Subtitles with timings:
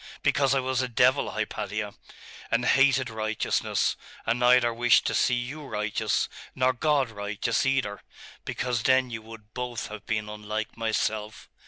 [0.23, 1.93] Because I was a devil, Hypatia;
[2.49, 8.01] and hated righteousness, and neither wished to see you righteous, nor God righteous either,
[8.43, 11.49] because then you would both have been unlike myself.